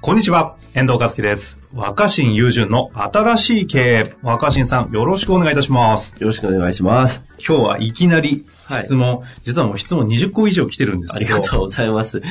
[0.00, 1.58] こんにちは、遠藤和樹です。
[1.74, 4.14] 若新友人の新しい経営。
[4.22, 6.14] 若新さん、よろしくお願いいたします。
[6.20, 7.24] よろしくお願いします。
[7.44, 8.46] 今日はいきなり
[8.84, 11.34] 質問、実はもう質問20個以上来てるんですあけど。
[11.34, 12.22] りがとうございます。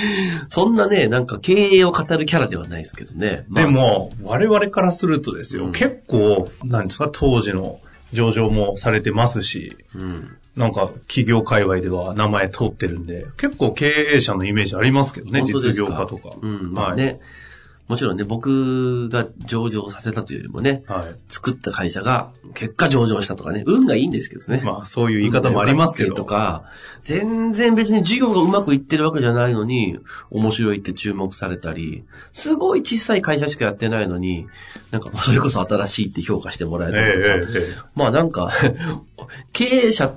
[0.48, 3.44] そんなね、なんか経営を語るキャラではないですけどね。
[3.50, 7.82] まあで、も、我々からするとですよ、うん結構、なんですか、当時の
[8.14, 10.38] 上場もされてますし、うん。
[10.56, 16.30] なんか企業界隈では名前通ってるんで、結構経営者のイメージありますけどね、実業家とか。
[16.42, 16.72] うん。
[16.72, 17.20] まはい。
[17.88, 21.16] もちろんね、僕が上場させたというよりもね、はい。
[21.30, 24.62] 作った会社が結果上場したとかね、運がいいんですけどね。
[24.64, 26.14] まあ、そういう言い方もありますけど。
[26.14, 26.66] とか、
[27.04, 30.00] 全然別に事業がうまくいってるわけじゃないのに、
[30.32, 32.04] 面白いって注目されたり、
[32.34, 34.48] すごい小さい会社しかやってないのに、
[34.92, 38.52] なんかそれこそ新しいって評価してもらえたりとか、ええまあなんか、
[39.54, 40.14] 経営者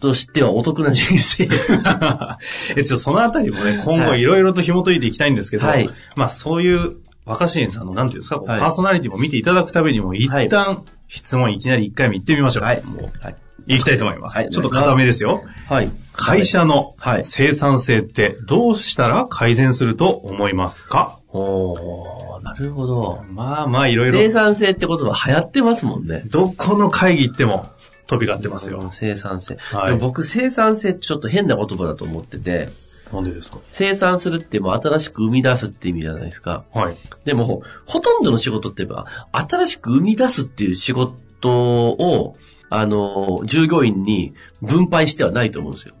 [0.00, 1.48] としてはお得な人生。
[2.76, 6.96] えっと、そのあたりもね、今後いろいろと紐解いていきたいんですけど、はいまあそういう
[7.30, 12.64] 若新さんの、なんていうんですか、はいパーソナリティも見ていただくためにも、一はい旦質問いきなり一回目行ってみましょう。
[12.64, 13.36] はい、もう、はい。
[13.66, 14.38] 行きたいと思います。
[14.38, 15.44] はいちょっと固めですよ。
[15.68, 15.90] はい。
[16.12, 23.22] 会社のはい生産性ってどうしたら改善すると思いますか、おー、なるほど。
[23.28, 26.22] まあまあいろい生ろ、産性って言葉流行ってますもんね。
[26.26, 27.68] どこの会議行っても
[28.06, 28.90] 飛び交ってますようん。
[28.90, 29.56] 生産性。
[29.60, 32.68] はい僕、生産性ってちょっと変な言葉だと思ってて、
[33.12, 33.58] なんでですか？
[33.68, 36.64] 生産するってもう新しく生み出すって意味じゃないですか。
[36.72, 36.98] はい。
[37.24, 41.50] でも、ほとんどの仕事って言えば、新しく生み出すっていう仕事
[41.92, 42.36] を、
[42.68, 45.94] あの、従業員に分配してはないと思うんですよ。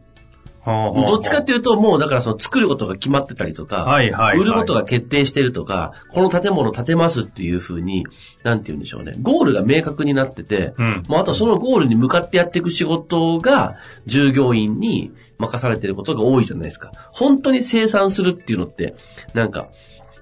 [0.64, 8.06] どっちかっていいうと、もうだからその作ることが決まってたりとか、はいはいはい売ることが決定してるとか、この建物建てますっていうふうに、
[8.42, 9.14] なんて言うんでしょうね。
[9.22, 13.76] ゴールが明確になってて、うんもうあとはそのゴールに向かってやっていく仕事が、
[14.06, 16.92] 従業員に任されてることが多いじゃないですか。
[17.12, 18.94] 本当に生産するっていうのって、
[19.32, 19.68] なんか、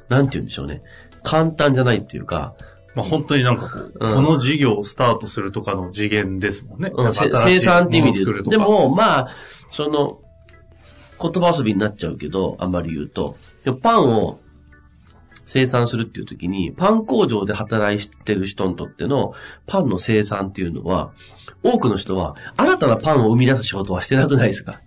[0.09, 0.83] なんて言うんでしょうね。
[1.25, 2.55] 簡単じゃないっていうか、
[2.95, 6.91] まあ本当になんかこう、うんこの事業をスタートするとかの次元ですもんね。
[6.95, 9.29] うん、生産って意味ででも、まあ、
[9.73, 10.21] その、
[11.21, 13.37] 言葉遊びになっちゃうけど、あんまり言うと、
[13.83, 14.41] パンを
[15.47, 19.35] 生産するっていう時に、パン工場で働いてる人にとっての
[19.67, 21.13] パンの生産っていうのは、
[21.63, 24.81] 多くの人は新たなパンを生み出す仕事はしてなくないですか？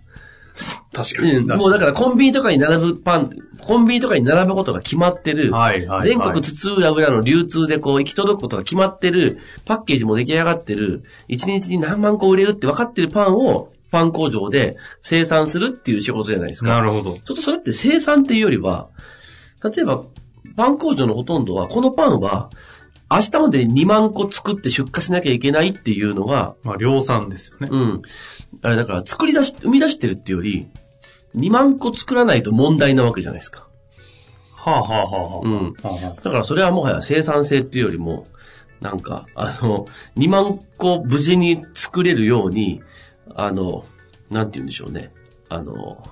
[0.92, 1.32] 確かに。
[1.32, 6.02] うん、もうだからコンビニとかに並ぶパン、コンビニとかに並ぶことが決まってる、はいはいはい。
[6.02, 16.68] 全国津々浦々の流通でこう行き届くことが決まってる、パッケージも出来上がってる、1日に何万個売れるって分かってるパンをパン工場で生産するっていう仕事じゃないですか。
[16.68, 17.14] なるほど。
[17.14, 18.88] ちょっとそれって生産っていうよりは、
[19.62, 20.02] 例えば、
[20.56, 22.50] パン工場のほとんどは、このパンは、
[23.10, 27.68] 明日までに2万個作って出荷しなきゃいけないっていうのが、まあ量産ですよね。
[27.70, 28.02] うん。
[28.62, 30.68] あれだから、作り出し、生み出してるっていうより、
[31.36, 33.66] 2万個作らないと問題なわけじゃないですか。
[34.54, 35.40] はあはあはあはあ。
[35.44, 35.74] うん
[36.22, 38.26] だからそれはもはや生産性っていうよりも、
[38.80, 39.86] なんか、あの、
[40.16, 42.82] 2万個無事に作れるように、
[43.34, 43.84] あの、
[44.30, 45.12] なんて言うんでしょうね。
[45.48, 46.02] あの、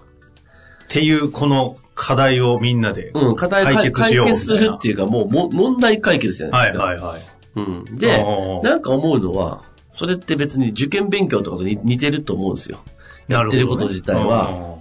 [0.85, 3.11] っていう、この課題をみんなで。
[3.15, 6.85] うん、課題解解決しよう解決するっていうか、もうも問題解決じゃないはいですか。
[6.85, 7.29] はいはい。
[7.57, 7.97] うん。
[7.97, 9.65] でおー、なんか思うのは、
[9.95, 12.81] それって別に受験勉強とかと似似てると思うんですよ。
[13.29, 14.79] やってること自体は、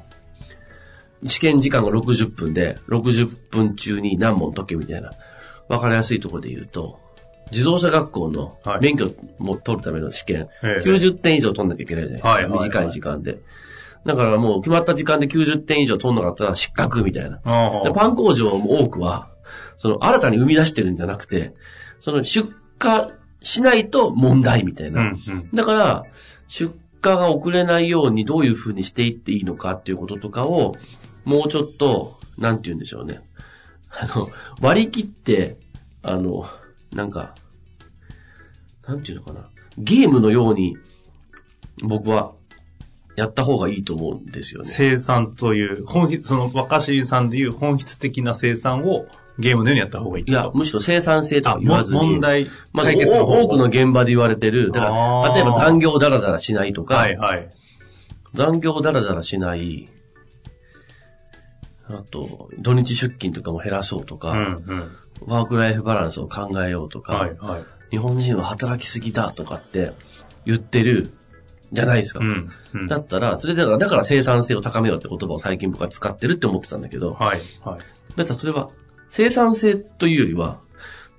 [1.26, 5.12] 試験時間が60分で、60分中に何問解けみたいな。
[5.68, 7.00] わかりやすいところで言うと、
[7.52, 12.30] 自動車学校のはい免許も取るための試験、ええ90点以上取んなきゃいけないじゃないですか。
[12.30, 13.40] はいはいはい短い時間で。
[14.06, 17.40] だからもう決まった時間で90点以上取んなかったら失格みたいな。
[17.44, 19.30] あでパン工場も多くは、
[19.78, 21.54] その新たに生み出してるんじゃなくて、
[22.00, 22.50] その出
[22.82, 23.12] 荷
[23.42, 25.02] しないと問題みたいうんな。
[25.04, 25.50] うん。
[25.54, 26.04] だから、
[26.48, 30.74] 出荷が遅れないようにどういうふうにしていっていいのかっていうこととかを、
[31.26, 33.22] もうちょっと、なんて言うんでしょうね。
[33.90, 34.30] あの、
[34.62, 35.58] 割り切って、
[36.02, 36.46] あの、
[37.00, 37.34] なんか、
[38.86, 39.48] なんていうのかな。
[39.78, 40.78] ゲームのように、
[41.82, 42.34] 僕は、
[43.16, 44.70] やった方がいいと思うんですよね。
[44.70, 49.08] 生産という、本質、その若新さんでいう本質的な生産を
[49.38, 52.00] ゲームのようにやった方がいいいや、むしろ生産性と言わずに。
[52.00, 57.50] も問題まあ、解決の方法多くの現場で言われてる、だから、例えば残業ダラダラしないとか、はいはい。
[58.34, 59.90] 残業ダラダラしない、
[61.90, 64.92] あと、土日出勤とかも減らそうとか、うんうん。
[65.26, 67.64] ワークライフバランスを考えようとか、はい、はい。
[67.92, 69.92] 日本人は働きすぎだとかって
[70.46, 71.12] 言ってる
[71.74, 72.20] じゃないですか。
[72.20, 72.52] うん。
[72.74, 77.80] うんだったら、それだから、だから生産性を高めようって言葉を最近僕は使ってるって思ってたんだけど、はい、はい。
[78.16, 78.70] だったらそれは
[79.10, 80.60] 生産性というよりは、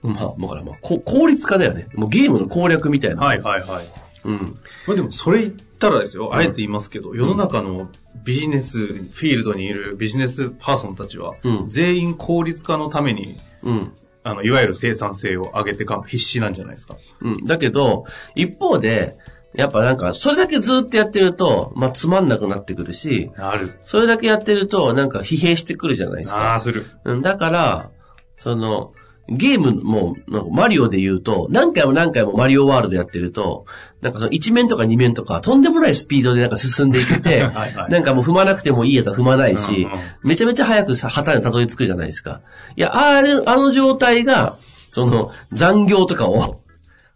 [0.02, 1.88] まあ、だからまあ、こ効率化だよね。
[1.94, 3.23] もうゲームの攻略みたいな。
[3.23, 3.88] はい、はい、はい。
[4.25, 4.58] うん。
[4.87, 13.92] まあでもそれ言ったらですよ、あえて言いますけど、世の中のビジネスフィールドにいるビジネスパーソンたちは、うん全員効率化のために、うん。
[14.22, 16.96] あの、いわゆる生産性を上げてか必死なんじゃないですか。
[17.20, 17.44] うん。
[17.44, 18.04] だけど、
[18.34, 19.16] 一方で、
[19.54, 23.78] やっぱなんか、それだけずっとやってると、まあ、つまんなくなってくるし、なる。
[23.84, 26.52] それだけやってると、なんか疲弊してくるじゃないですか。
[26.52, 26.86] ああ、する。
[27.04, 27.90] うん、だから、
[28.36, 28.92] その、
[29.30, 33.64] ゲームも、なんかマリオで言うと、何回も何回もマリオワールドやってると、
[34.00, 39.86] なんかその1面とか2面とか、とんでもないスピードでなんか進んでいけて、 はいはいなんかもう踏まなくてもいいやつは踏まないし、
[40.22, 42.40] めちゃめちゃ早くさ旗にたどり着くじゃないですか。
[42.76, 44.56] いや、あれ、あの状態が、
[44.90, 46.60] その、残業とかを、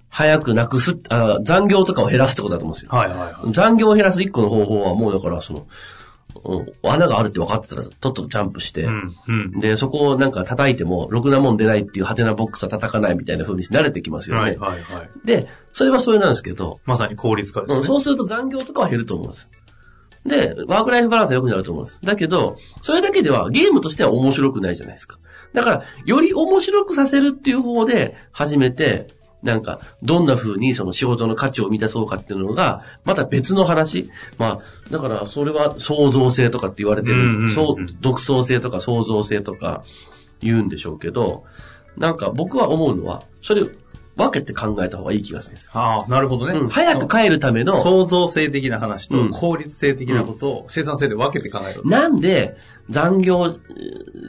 [0.08, 2.90] 早くなくすあ、残業とかを減らすってことだと思うんですよ。
[2.92, 3.52] はいはいはい。
[3.52, 5.66] 残業を減らす一個の方法は、もうだから、その、うん
[6.82, 9.60] 穴があるって分かってたら、とっととジャンプして、うん、うん。
[9.60, 10.30] で、そこをなん。
[10.30, 11.56] か叩いても、ろくなもん。
[11.56, 14.42] 出ないっていう派手なボックスは叩かないみたいな風に慣れてきますよね。
[14.42, 15.10] はいはいはい。
[15.24, 16.30] で、それはそれなん。
[16.30, 17.86] ですけど、まさに効率化ですね。
[17.86, 19.30] そうすると残業とかは減ると思うん。
[19.30, 19.48] です。
[20.26, 21.86] で、ワークライフバランスは良くなると思うん。
[21.86, 22.00] です。
[22.02, 25.18] だけど、それだけではゲームとしては面白くないじゃないですか。
[25.52, 29.08] だから、より面白くさせるっていう方で始めて、
[29.44, 34.10] なんか、どんな風にその仕事の価値を満たそうかっていうのが、また別の話。
[34.38, 34.60] まあ、
[34.90, 39.84] だから、それは創造性とかって言われてうんうんうんる、そう独創性とか創造性とか
[40.40, 41.44] 言うんでしょうけど、
[41.98, 43.68] なんか僕は思うのは、それを
[44.16, 45.72] 分けて考えた方がいい気がするんですよ。
[45.74, 46.58] ああ、なるほどね。
[46.58, 51.82] うん早く帰るための、創造性的な話うんと効率性的なことを生産性で分けて考える。
[51.84, 52.56] なんで
[52.88, 53.54] 残業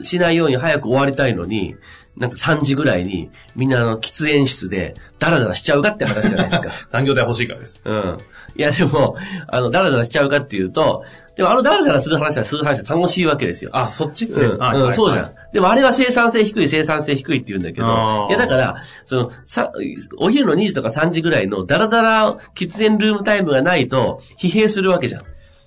[0.02, 1.76] しないように早く終わりたいのに、
[2.16, 6.70] なんか3時ぐらいにみんなあの喫煙室でダラダラしちゃうかって話じゃないですか。
[6.88, 7.80] 産業代欲しいからです。
[7.84, 8.18] うん。
[8.56, 9.16] いやでも、
[9.48, 11.04] あの、ダラダラしちゃうかっていうと、
[11.36, 13.70] でもあのダラダラする話はする話は楽しいわけですよ。
[13.74, 14.24] あ、そっち。
[14.24, 15.34] うんはいうんそうじゃんはい。
[15.52, 19.70] でもあれは生産性低い、生産性低いって言うんだけど、いやだから、その、さ、
[20.16, 25.24] お昼の2時とか3時ぐらいのダラダラ喫煙ルームタイムがないと疲弊するわけじゃん。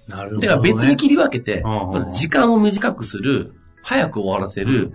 [0.07, 0.47] なるほど、ね。
[0.47, 1.63] だから別に切り分けて、
[2.13, 3.53] 時間を短くする、
[3.83, 4.93] 早く終わらせる、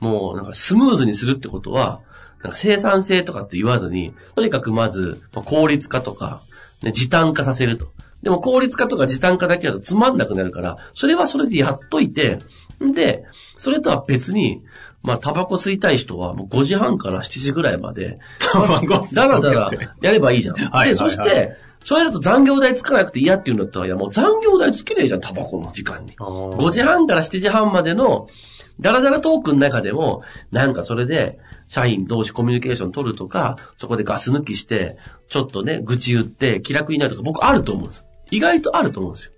[0.00, 2.00] もうなんかスムーズにするってことは、
[2.42, 6.40] なんか生産性とかって言わずに、とにかくまずまあ効率化とか、
[6.82, 7.92] ね、時短化させると。
[8.22, 12.40] でも効率化とか時短化だけだとつまんなくなるから、それはそれでやっといて、
[12.82, 13.24] んで、
[13.58, 14.62] それとは別に、
[15.02, 19.70] まあ、タバコ吸いたい人はもう5時半から7時ぐらいまで、タバコだらだら
[20.02, 20.56] やればいいじゃん。
[20.56, 26.14] はいで、そして、それだと残業代つかなくて嫌って言うんだったら、いやもう残業代つけねえじゃん、タバコの時間に。
[26.16, 28.28] 5 5時半から7時半までの、
[28.78, 31.38] ダラダラトークの中でも、なんかそれで、
[31.68, 34.96] 社員同士コミュニケーション取るとか、そこでガス抜きして、
[35.28, 38.04] ちょっとね、愚痴言って気楽になるとか、僕あると思うんです。
[38.30, 39.32] 意外とあると思うんですよ。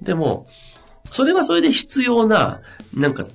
[0.00, 0.46] でも、
[1.10, 2.60] それはそれで必要な、
[2.94, 3.26] なんか、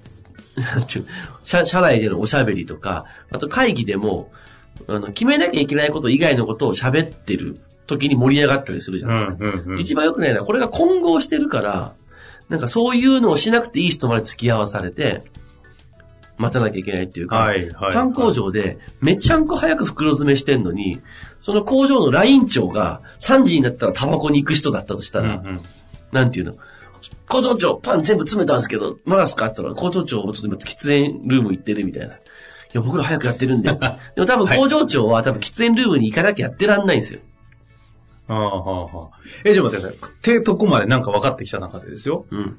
[0.56, 1.06] なんていう
[1.44, 4.32] 社社内でのおしゃべりとか、あと会議でも、
[4.88, 9.44] あの、決めなきゃいけないこと以外のことを喋ってる時に盛り上がったりするじゃうないですか。
[9.46, 9.80] んうんうん。
[9.80, 11.94] 一番良くないのは、これが混合してるから、
[12.50, 15.24] なんかそういうのをしなくていい人まで付き合わされて、
[16.38, 17.94] 待たなきゃいけないっていうか、はいはい。
[17.94, 21.02] パン工場でめちゃんこ早く袋詰めしてんのに、
[21.42, 25.62] その工場のライン長が3時になったらタバコに行く人だったとしたら、うんうん
[26.12, 26.56] なんていうの
[27.28, 29.48] 工場長、パン全部詰めたんですけど、まだっすか？
[29.48, 32.14] って言ったら、工場長、ちょっと今喫煙ルーム行ってるみたいな。
[32.16, 32.20] い
[32.72, 33.70] や、僕ら早くやってるんで。
[34.16, 37.20] でも多分工場長は多分喫煙ルームに行かなきゃやってらんないんですよ。
[38.28, 39.20] ああ、はあ、はあ。
[39.44, 40.12] え、じゃあ待ってください。
[40.12, 42.26] ってとこまでなんか分かってきた中でですよ。
[42.32, 42.58] うん。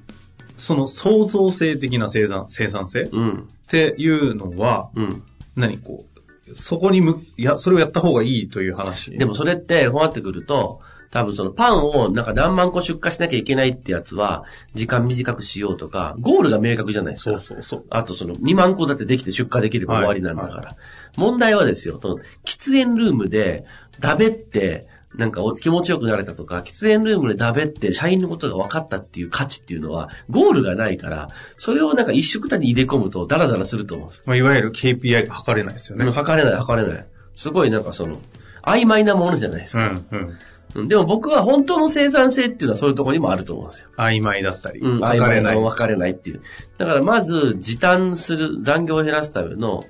[0.57, 3.49] その創造性的な生産、生産性っうん。
[3.69, 5.23] ていうのは、うん。
[5.57, 6.07] 何こ
[6.49, 9.11] う、そこにむ、いや、それをやった方がいいという話？
[9.13, 14.45] でもそれって、こうなってくると、多分そのパンをなんか何万個出荷しなきゃいけないってやつは、
[14.75, 17.41] 時間短くしようとか、ゴールが明確じゃないですか。
[17.41, 17.85] そうそうそう。
[17.91, 20.77] あとその2万個だってできて出荷できれば終わりなんだから。
[21.17, 23.65] 問題はですよ、その喫煙ルームで
[24.01, 34.23] ダベって、なんかお気持ちよくなれたとか、喫煙ルームでダベって社員のことが分かったっていう価値っていうのは、ゴールがないから、それをなんか一緒くたに入れ込むとダラダラすると思うんです。
[34.27, 36.05] まあ、いわゆる KPI が測れないですよね。
[36.05, 37.07] うん測れない測れない。
[37.35, 38.17] すごいなんかその、
[38.63, 39.89] 曖昧なものじゃないですか。
[39.89, 40.39] うん、うん。
[40.75, 43.89] うんでも僕は本当の生産性っていうのはそういうところにもあると思うんですよ。
[43.97, 45.57] 曖昧だったり、うん、測れない。
[45.57, 46.43] 分かれないっていう。
[46.77, 49.85] だからまず、時短する、残業を減らすための、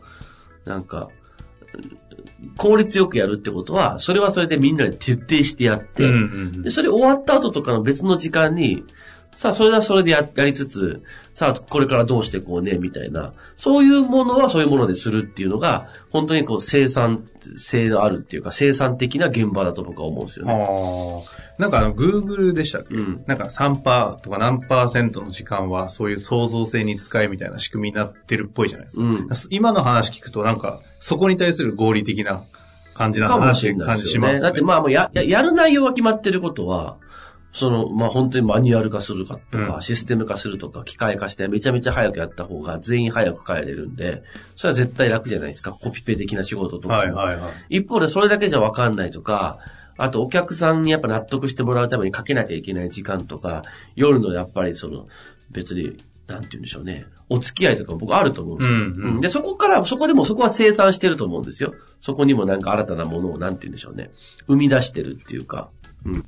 [0.64, 1.10] なんか、
[2.56, 6.14] 効率よくやるってことは、それはそれでみんなで徹底してやって、うんう
[6.58, 8.84] んで、それ終わった後とかの別の時間に、
[9.34, 20.52] さあ、それはそれでややりつつ、さあ、これからどうしてこうね、みたいな、そういうものはそういうものでするっていうのが、本当にこう生産性のあるっていうか、生産的な現場だと僕は思うんですよね。
[20.52, 21.62] ああ。
[21.62, 29.04] なんかあの、Google でしたっけ、うんなんか3%とか何パーセントの時間はそういう創造性に使えみたいな仕組みになってるっぽいじゃないですか。
[29.04, 29.28] うん。
[29.50, 32.44] 今の話聞くとなんか、そこに対する合理的な
[32.94, 33.72] 感じなんだなって。
[33.74, 34.40] 感じしますね。
[34.40, 36.96] だってまあもうや、ややる内容が決まってることは、
[37.52, 44.22] その、まあ本当にマニュアル化するかとか、うんシステム化するとか、機械化してめちゃめちゃ早くやった方が全員早く帰れるんで、
[44.56, 45.72] それは絶対楽じゃないですか。
[45.72, 47.00] コピペ的な仕事とかも。
[47.00, 47.76] はいはいはい。
[47.78, 49.58] 一方でそれだけじゃわかんないとか、
[49.96, 53.64] あとお客さんにやっぱ納得してもらうためにかけなきゃいけない時間とか、
[53.96, 55.08] 夜のやっぱりその、
[55.50, 57.06] 別に、なんて言うんでしょうね。
[57.30, 58.76] お付き合いとかも僕あると思うんですよ。
[58.76, 61.74] うんうんで、そこから、そこでもそこは生産してると思うんですよ。
[62.00, 64.10] そこにもなんか新たなものを、なんて言うんでしょうね。
[64.46, 65.70] 生み出してるっていうか。
[66.04, 66.24] うん。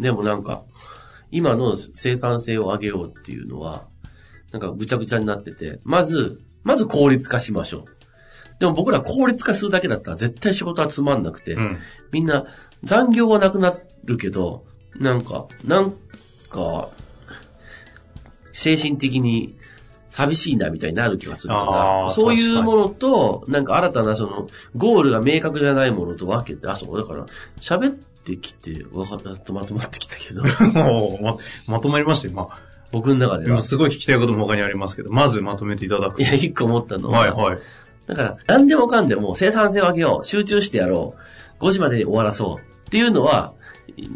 [0.00, 0.64] でもなんか、
[1.30, 3.86] 今の生産性を上げようっていうのは、
[4.52, 7.84] なんかぐちゃぐちゃになってて、まず、まず効率化しましょう。
[8.60, 11.78] でも僕ら効率化するだけだったら絶対仕事はつまんなくて、うん。
[12.12, 12.46] みんな
[12.82, 14.64] 残業はなくなるけど、
[14.96, 15.92] なんか、なん
[16.50, 16.88] か、
[18.52, 19.56] 精神的に
[20.08, 27.26] 寂しいなみたいになる気がするあから、ーそういうものと、なんか新たなその、ゴールが明確じゃないものと分けて、あ、そう、だから、
[27.60, 27.96] 喋っ
[28.28, 30.42] てきて、わかった、まとまってきたけど、
[30.72, 32.34] もうま、まとまりましたよ。
[32.34, 32.48] ま
[32.90, 33.60] 僕の中であ、は。
[33.60, 36.22] すごい聞きたいことも他にありますけど、まずまとめていただく。
[36.22, 37.58] いや、一個思ったのは、はいはい。
[38.06, 41.14] だから、何でもかんでも生産性を上げよう、集中してやろ
[41.60, 43.52] う、5時までに終わらそうっていうのは、
[43.96, 44.06] い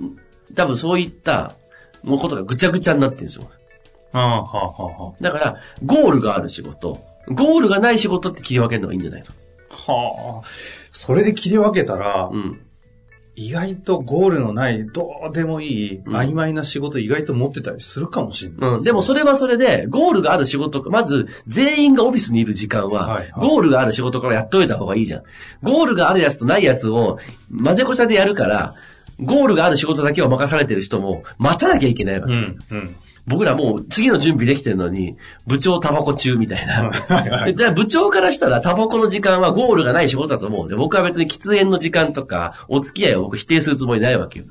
[0.54, 1.56] 多分そういった、
[2.02, 3.50] もうことがぐちゃぐちゃになってるんですよ。
[4.12, 9.26] ああ、はあ、はだから、ゴールがある仕事、ゴールがない仕事って切り分けるのがいいんじゃないの？
[9.70, 9.92] あ。
[9.92, 10.48] はあ。
[10.90, 12.60] それで切り分けたら、うん。
[13.34, 18.82] 意外とゴールのない、どうでもいい、うん曖昧な仕事意外と持ってたりするかもしれない、うん。
[18.82, 25.22] でもそれはそれで、ゴールがある仕事、まず、全員がオフィスにいる時間は、ゴールがある仕事からやっといた方がいいじゃん。
[25.62, 27.18] ゴールがあるやつとないやつを、
[27.64, 28.74] 混ぜこちゃでやるから、
[29.20, 32.34] ゴールがある仕事だけを任されてる人も、待たなきゃいけないわけ。
[32.34, 32.96] うん、うん。
[33.26, 36.90] 僕らもう次の準備できてるのに、部長タバコ中みたいな。
[37.72, 44.46] 部長からしたらタバコの時間はゴールがない仕事だと思うんで、僕は別に喫煙の時間とか、お付き合いを僕否定するつもりないわけよ。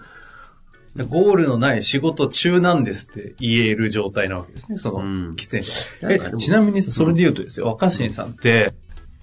[1.08, 6.08] ゴールのない仕事中なんですって言える状態なわけですね、その、うん喫煙者。
[6.08, 8.74] なんちなみにさそれで言うとですよ、若新さんって、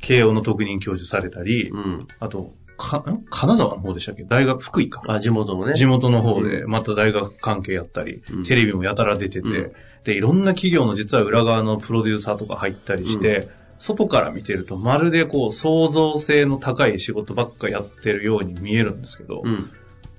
[0.00, 2.08] 慶応の特任教授されたり、うん。
[2.20, 3.24] あと、か、ん？
[3.28, 4.24] 金沢の方でしたっけ？
[4.24, 5.02] 大学、福井か。
[5.06, 5.74] あ、地元のね。
[5.74, 9.72] 地元の方で、また大学関係やったり、うんテレビもやたら出てて、うん
[10.04, 19.70] で、いろんな企業の実は裏側のプロデューサーとか入ったりして、外から見てるとまるでこう創造性の高い仕事ばっかやってるように見えるんですけど、うん。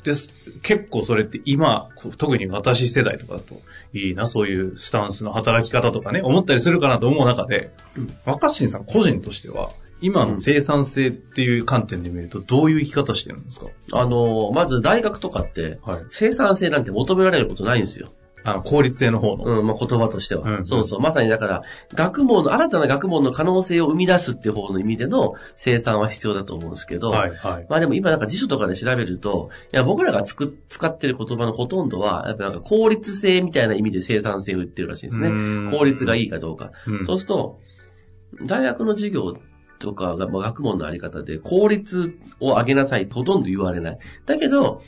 [0.03, 3.61] です結構それって今、特に私世代とかだと
[3.93, 13.67] いいな、そういうスタンスの働き方とかね、思ったりするかなと思う中で、うん若新さん個人としては、今の生産性っていう観点で見るとどういう生き方してるんですか？
[13.91, 16.05] あの、まず大学とかって、はい。
[16.09, 18.09] 生産性なんて求められることないんですよ。
[18.45, 19.59] あの、効率性の方の。
[19.59, 21.01] うん、まあ、言葉としては、うんそうそう。
[21.01, 21.63] まさにだから、
[21.93, 27.65] 学問の、新たな学問の可能性を生み出すっていう方の意味での生産は必要だと思うんですけど、はい、はい。
[27.69, 36.71] まあでも今なんか辞書とかで調べると、いや僕らがつく使ってる言葉のほとんどは、やっぱなんか効率性みたいな意味で生産性を言ってるらしいんですね効率がいいかどうか。
[36.87, 37.59] うんそうすると、
[38.43, 39.37] 大学の授業
[39.79, 43.99] とかが、まあ、学問のあり方で効率を上げなさいほとんど言われない。
[44.25, 44.83] だけど、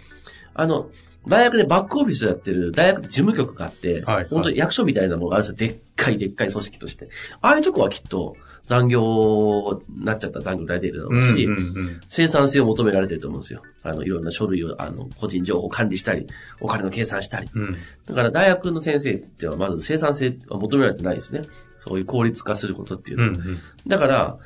[0.54, 0.90] あの、
[1.28, 5.70] 大学でバックオフィスやってる大学で事務局があって、はいはい本当に役所みたいなものがあるんですよ。
[5.70, 7.10] でっかいでっかい組織として。
[7.42, 13.62] ああいうとこはきっと残業になっちゃったら残業が出るだろうし、うんうんうん生産性を求められてると思うんですよ。
[13.84, 16.28] あの、いろんな書類を、あの、個人情報管理したり、
[16.60, 17.50] お金の計算したり。
[17.54, 17.76] うん
[18.08, 21.44] だから大学の先生ってはまず生産性は求められてないですね。
[21.78, 23.30] そういう効率化することっていうのは。
[23.30, 24.38] うんうんだから、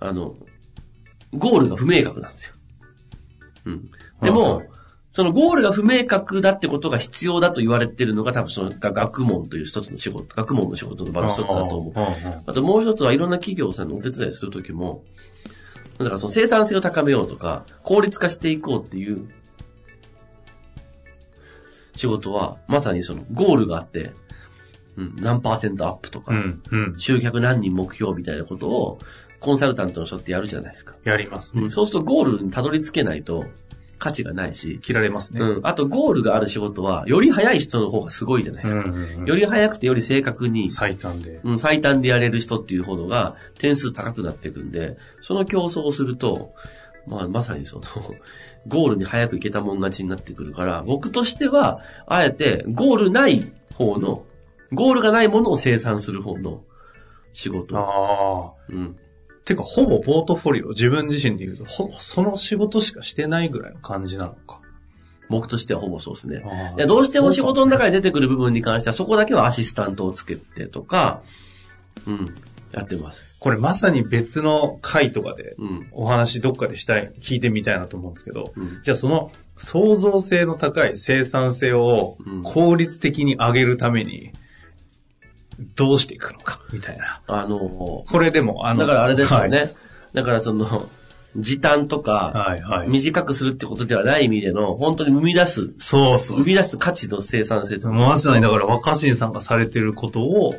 [0.00, 0.36] あの、
[1.34, 2.54] ゴールが不明確なんですよ。
[3.66, 3.90] うん。
[4.22, 4.68] でも、はい
[5.10, 11.92] そのゴールが不明確だってことが必要だと言われてるのが多分そのが学問という一つの仕事、学問の仕事の場の一つだと思う。
[12.46, 15.02] あともう一つはいろんな企業さんのお手伝いするときも、
[15.98, 19.28] だからその生産性を高めようとか、効率化していこうっていう
[21.96, 24.12] 仕事は、まさにそのゴールがあって、
[24.96, 26.98] うん、何パーセントアップとか、うんうん。
[26.98, 28.98] 集客何人目標みたいなことを、
[29.40, 30.96] コンサルタントの人ってやるじゃないですか。
[31.04, 31.62] やりますね。
[31.62, 33.46] うん、そうするとゴールにたどり着けないと
[33.98, 35.40] 価値がないし、切られますね。
[35.40, 38.82] うん、あとゴールがある仕事は、より早い人の方がすごいじゃないですか。
[38.82, 41.40] うんうんうんより早くてより正確に、最短で。
[41.44, 46.52] うん、最短でやれる人っていう方が点数高くなっていくんで、その競争をすると、
[47.06, 47.82] まあ、まさにその、
[48.66, 54.24] ゴールに早く行けたもん勝ちになってくるから、僕としては、あえてゴールない方の
[54.72, 56.62] ゴールがないものを生産する方の
[57.32, 57.76] 仕事。
[57.78, 58.52] ああ。
[58.68, 58.96] うん。
[59.48, 64.60] てか、ほぼポートフォリオ、自分自身で言うと、ほぼその仕事しかしてないぐらいの感じなのか。
[65.30, 66.42] 僕としてはほぼそうですね。
[66.44, 71.22] あいやどうしても仕事の中に出てくる部分に関しては、そこだけはアシスタントをつけてとか、
[72.06, 72.26] うん、
[72.72, 73.38] やってます。
[73.40, 75.88] これまさに別の回とかでうん。
[75.92, 78.80] お話どっかでしたい、聞いてみたいなと思うんですけど、うん。
[78.82, 84.32] じゃあその創造性の高い生産性をうん効率的に上げるために、
[85.76, 87.20] どうしていくのか、みたいな。
[87.26, 89.58] あの、これでも、あの、だからあれですよね。
[89.58, 89.74] はい。
[90.14, 90.88] だからその、
[91.36, 92.88] 時短とか、はい、はい。
[92.88, 97.94] 短くするってことではない意味での、本当に生み出す、そうそう生み出す価値の生産性とか。
[97.94, 100.54] まさにだから若新さんがされてることを、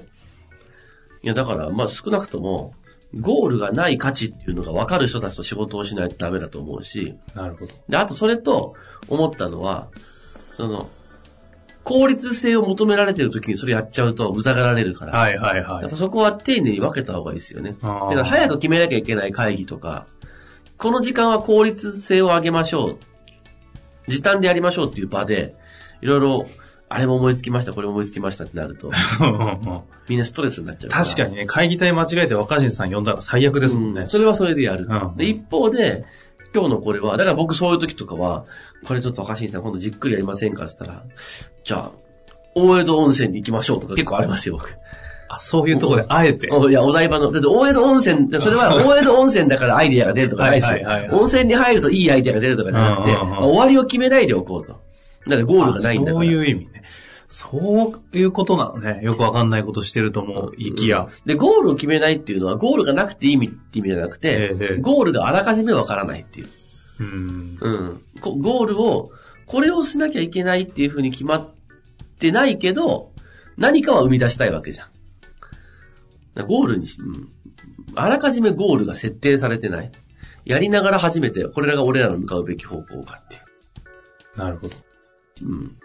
[1.21, 2.73] いや、だから、まあ少なくとも、
[3.19, 7.73] ゴールがない価値っていうのが分かる人たちと仕事をしないとダメだと思うし、なるほど。
[7.89, 8.75] で、あとそれと
[9.07, 9.87] 思ったのは、
[10.53, 10.89] その、
[11.89, 15.95] 効率性を求められてる時にそれやっちゃうとうざがられるから、はい、はい、はいやっぱ。
[15.95, 17.77] そこは丁寧に分けた方がいいですよね。
[17.81, 20.05] だから早く決めなきゃいけない会議とか、
[20.77, 22.99] この時間は効率性を上げましょう。
[24.07, 25.55] 時短でやりましょうっていう場で、
[26.03, 26.47] いろいろ、
[26.89, 28.91] あれも思いつきました、これも思いつきましたってなると、
[30.07, 30.91] みんなストレスになっちゃう。
[30.91, 34.01] 確かにね、会議体間違えて若新さん呼んだら最悪ですもんね。
[34.01, 34.85] うんそれはそれでやる。
[34.87, 36.05] うんで、一方で、
[36.53, 38.45] 今日のこれは、だから僕そういう時とかは、
[38.85, 41.05] これちょっと若新さん今度じっくりやりませんかって言ったら、
[41.63, 41.91] じゃあ、
[42.55, 44.75] 大江戸温泉に行きましょうとか結構ありますよ、僕。
[45.29, 46.49] あ、そういうところであえて。
[46.51, 50.79] おいや、お台場の、だって大江戸温泉、それは大江戸温泉だからアイディアが出るとかないですよ
[51.11, 54.73] 温泉に入るといいアイディアが出るとかじゃなくて、終わりを決めないでおこうと。
[55.27, 56.25] だからゴールがないんだから。
[56.25, 56.78] あそういう意味ね。
[57.29, 59.01] そういうことなのね。
[59.03, 60.51] よくわかんないことしてると思う。
[60.57, 61.07] 行きや。
[61.25, 66.47] で、ゴールを決めないっていうのは、ゴールがなくていい意味って意味じゃなくて、えゴールがあらかじめわからないっていう。
[66.99, 67.57] うん。
[67.61, 68.01] うん。
[68.19, 69.11] こゴールを、
[69.45, 71.49] これをしなきゃいけないっていうふうに決まっ
[72.17, 73.11] てないけど、
[73.57, 76.45] 何かは生み出したいわけじゃん。
[76.47, 77.29] ゴールにし、うん。
[77.93, 79.91] あらかじめゴールが設定されてない。
[80.45, 83.39] やりながら初めて、これらが俺らの向かうべき方向かってい
[84.35, 84.75] なるほど。
[85.43, 85.45] う。
[85.45, 85.77] うん。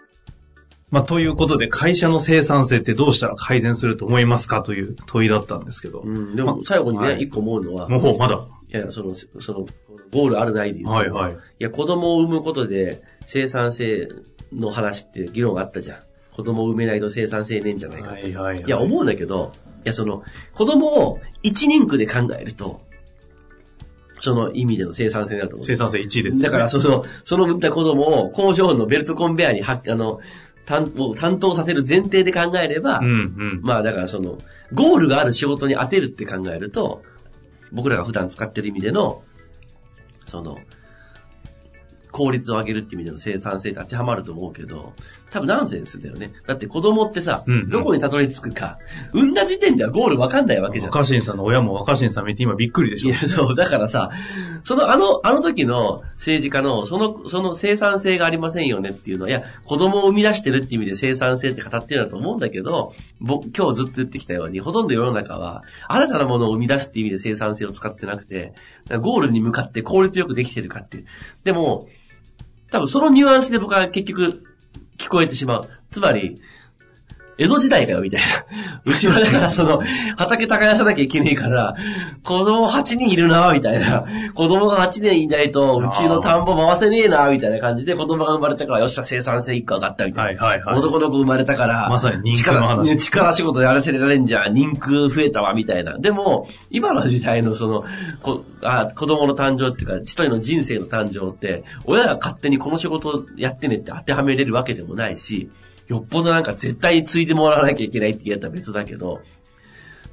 [0.91, 6.01] まあ、ということで、会社の生産性ってどうしたら改善すると思いますかという問いだったんですけど。
[6.01, 8.47] うん、でも最後にね、はい一個思うのは、もうまだ。
[8.71, 9.65] いやその、その、
[10.11, 11.33] ゴールあるないで言うと、はいはい。
[11.33, 14.09] いや、子供を産むことで生産性
[14.53, 15.97] の話って議論があったじゃん。
[16.31, 18.09] 子供を産めないと生産性ねえんじゃないか。
[18.09, 18.61] はいはいはい。
[18.61, 19.53] いや、思うんだけど、
[19.85, 22.81] いや、その、子供を一人区で考えると、
[24.19, 25.65] その意味での生産性だと思う。
[25.65, 26.43] 生産性1位です、ね。
[26.43, 30.19] だから、その、その産った子供を工場のベルトコンベヤーには、あの、
[30.65, 33.59] 担を担当させる前提で考えれば、うんうん。
[33.61, 34.39] まあだからその、
[34.73, 37.03] ゴールがある仕事に当てるって考えると、
[37.71, 39.23] 僕らが普段使ってる意味での、
[40.25, 40.57] その、
[42.15, 44.93] 効率を上げるっていう意味での生産性って当てはまると思うけど、
[45.31, 46.31] 多分ナンセンスだよね。
[46.47, 48.77] だって子供ってさ、うんうんどこにたどり着くか、
[49.11, 50.91] 産んだ時点ではゴールわかんないわけじゃん。
[50.91, 53.19] 若新さんの親も若新さん見て今びっくりでしょいや、。
[53.19, 54.11] そう、だからさ、
[54.63, 68.53] その、あの、あの時の政治家の、その、その生産性がありませんよねっていうのは、いや、子供を生み出してるっていう意味で生産性って語ってるんだと思うんだけど、僕、今日ずっと言ってきたように、ほとんど世の中は、新たなものを生み出すっていう意味で生産性を使ってなくて、
[69.01, 71.05] ゴールに向かって効率よくできてるかっていう。
[71.43, 71.89] でも、
[72.71, 74.43] 多分そのニュアンスで僕は結局、
[74.97, 75.69] 聞こえてしまう。
[75.91, 76.41] つまり、
[77.37, 78.27] 江戸時代かよ、みたいな。
[78.85, 79.81] うちはだからその、
[80.17, 81.75] 畑耕さなきゃいけねえから、
[82.23, 84.05] 子供8人いるな、みたいな。
[84.33, 90.43] 子供が8人いないと、うちの田んぼ回せねえな、みたいな感じで、子供が生まれたから、よっしゃ、生産性1個上がった、みたいな。
[90.43, 90.77] はいはいはい。
[90.77, 95.97] 男の子生まれたから、まさに人力力仕事やらせられんじゃん、人空増えたわ、みたいな。
[95.97, 97.83] でも、今の時代のその、
[98.21, 105.49] こあ子供の誕生っていうか、一人の人生の誕生って、親が勝手にこの仕事をやってねって当てはめれるわけでもないし、
[105.87, 109.21] よっぽどなんか絶対に継いでもらわなきゃいけないってやったら別だけど、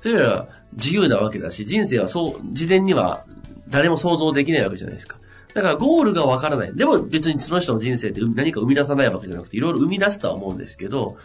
[0.00, 3.24] それらは自由なわけだし、人生はそう、事前には
[3.68, 5.18] 誰も想像できないわけじゃないですか。
[5.54, 6.74] だからゴールがわからない。
[6.74, 11.16] でも別にその人の人生って何か生み出さないわけじゃなくて、いろいろ生み出すとは思うんですけど、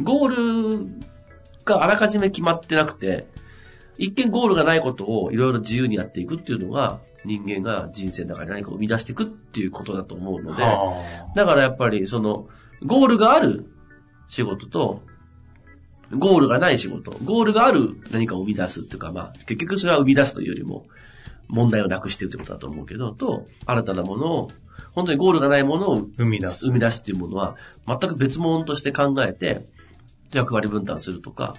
[0.00, 0.86] ゴール
[1.64, 3.26] があらかじめ決まってなくて、
[3.98, 11.02] 一見ゴールがないことをいろいろ自由にやっていくっていうのが、人間が人生の中に何か生み出していくっていうことだと思うので、は
[11.34, 12.48] だからやっぱりその、
[12.84, 13.66] ゴールがある
[14.28, 15.02] 仕事と、
[16.10, 20.86] ゴールがない仕事、ゴールがある何かを生み出すっていうか、まあ、結局それは生み出すというよりも、
[21.48, 24.50] 問題をなくしてるってことだと思うけど、と、新たなものを、
[24.92, 26.00] 本当にゴールがないものをあ。
[26.16, 26.66] 生み出す。
[26.66, 29.66] 生み出すっていうものは、全く別物として考えて、
[30.32, 31.56] 役割分担するとか、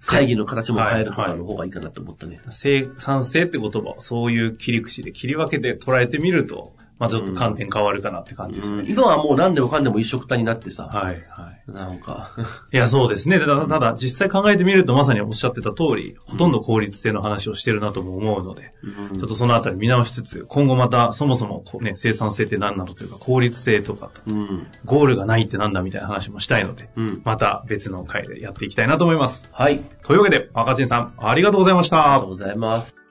[0.00, 2.38] 会議の形も変えるとかの方がいいかなと思ったね。
[2.50, 8.84] 生産性って言葉をそういう切り口で切り分けて捉えてみると、まあちょっと観点変わるかなって感じですね。
[8.88, 11.72] 今はもう何でもかんでも一緒くたになってさ、はい、はい。
[11.72, 12.30] なんか、
[12.72, 13.38] いや、そうですね。
[13.38, 18.72] ただ、ただ実際考えてみるとまさにおっしゃってた通り、ほとんど効率性の話をしてるなとも思うので、
[19.16, 24.66] ちょっとそのあたり見直しつつ、今後またそもそもね、生産性って何なのというか、効率性とか、うん。
[24.84, 27.22] ゴールがないってなんだみたいな話もしたいので、うん。
[27.24, 29.48] また別の回でやっていきたいなと思います。
[29.52, 29.80] はい。
[30.02, 32.28] というわけで、赤チンさん、ありがとうございましたありがとう。
[32.30, 33.07] ございます。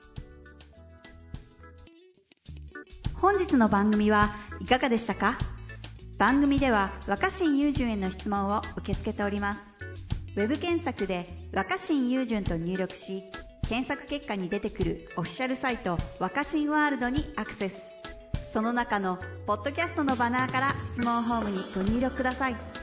[3.20, 5.38] 本日の番組はいかがでしたか？
[6.18, 9.60] 番組では若新雄純への質問を受け付けております。
[10.36, 13.24] ウェブ検索で「若新雄純」と入力し
[13.68, 17.76] 検索結果に出てくるオフィシャルサイト「若新ワールド」にアクセス。
[18.52, 22.77] その中の「ポッドキャスト」のバナーから質問ホームにご入力ください。